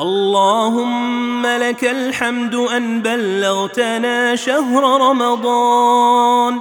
اللهم 0.00 1.46
لك 1.46 1.84
الحمد 1.84 2.54
أن 2.54 3.02
بلغتنا 3.02 4.36
شهر 4.36 5.08
رمضان. 5.08 6.60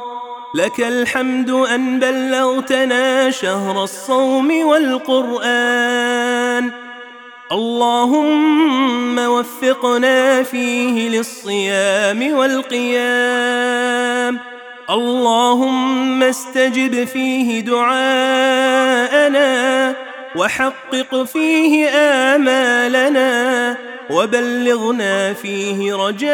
لك 0.56 0.80
الحمد 0.80 1.50
أن 1.50 2.00
بلغتنا 2.00 3.32
شهر 3.32 3.84
الصوم 3.84 4.66
والقرآن. 4.66 6.72
اللهم 7.52 9.20
وفقنا 9.20 10.44
فيه 10.44 11.10
للصيام 11.10 12.34
والقيام. 12.34 14.40
اللهم 14.90 16.24
استجب 16.24 17.04
فيه 17.04 17.60
دعاءنا 17.60 19.44
وحقق 20.36 21.24
فيه 21.24 21.90
آمالنا 21.90 23.78
وبلغنا 24.10 25.34
فيه 25.34 25.96
رجاءنا. 25.96 26.34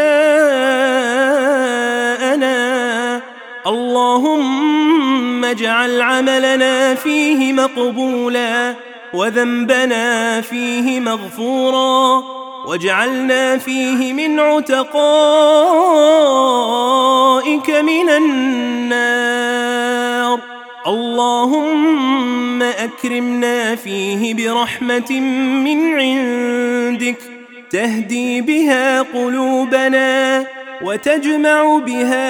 اللهم 3.68 5.46
اجعل 5.46 6.02
عملنا 6.02 6.96
فيه 6.96 7.54
مقبولا 7.54 8.76
وذنبنا 9.14 10.42
فيه 10.42 11.00
مغفورا 11.00 12.24
واجعلنا 12.68 13.58
فيه 13.58 14.14
من 14.14 14.40
عتقائك 14.40 15.79
من 17.82 18.10
النار. 18.10 19.70
اللهم 20.88 22.64
أكرمنا 22.64 23.76
فيه 23.76 24.34
برحمة 24.34 25.20
من 25.64 26.00
عندك. 26.00 27.18
تهدي 27.72 28.42
بها 28.42 29.02
قلوبنا 29.02 30.46
وتجمع 30.82 31.78
بها 31.78 32.30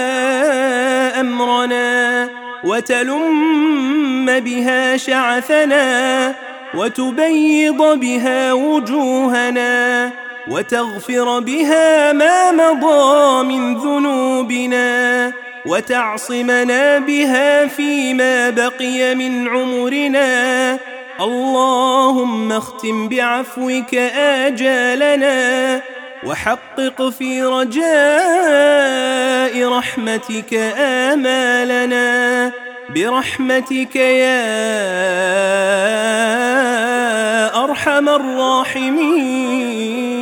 أمرنا 1.22 2.30
وتلم 2.64 4.40
بها 4.40 4.98
شعثنا 4.98 6.36
وتبيض 6.74 8.00
بها 8.00 8.54
وجوهنا 8.54 10.12
وتغفر 10.48 11.40
بها 11.40 12.14
ما 12.14 12.52
مضى 12.52 13.44
من 13.44 13.76
ذنوبنا. 13.76 15.34
وتعصمنا 15.66 17.00
بها 17.00 17.68
فيما 17.68 18.50
بقي 18.50 19.16
من 19.16 19.48
عمرنا. 19.48 20.78
اللهم 21.22 22.52
اختم 22.52 23.10
بعفوك 23.10 23.96
آجالنا 24.16 25.82
وحقق 26.26 27.10
في 27.10 27.44
رجاء 27.44 27.90
رحمتك 29.70 30.54
آمالنا. 30.78 32.52
برحمتك 32.96 33.96
يا 33.96 34.46
أرحم 37.64 38.10
الراحمين. 38.10 40.19